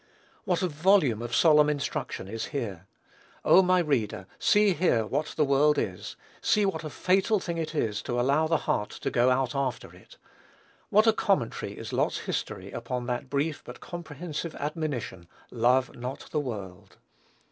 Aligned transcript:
What 0.45 0.63
a 0.63 0.67
volume 0.67 1.21
of 1.21 1.35
solemn 1.35 1.69
instruction 1.69 2.27
is 2.27 2.45
here! 2.45 2.87
Oh, 3.45 3.61
my 3.61 3.77
reader, 3.77 4.25
see 4.39 4.73
here 4.73 5.05
what 5.05 5.35
the 5.37 5.45
world 5.45 5.77
is! 5.77 6.15
see 6.41 6.65
what 6.65 6.83
a 6.83 6.89
fatal 6.89 7.39
thing 7.39 7.59
it 7.59 7.75
is 7.75 8.01
to 8.01 8.19
allow 8.19 8.47
the 8.47 8.57
heart 8.65 8.89
to 8.89 9.11
go 9.11 9.29
out 9.29 9.53
after 9.53 9.93
it! 9.95 10.17
What 10.89 11.05
a 11.05 11.13
commentary 11.13 11.73
is 11.77 11.93
Lot's 11.93 12.21
history 12.21 12.71
upon 12.71 13.05
that 13.05 13.29
brief 13.29 13.63
but 13.63 13.79
comprehensive 13.79 14.55
admonition, 14.55 15.27
"Love 15.51 15.95
not 15.95 16.29
the 16.31 16.39
world!" 16.39 16.97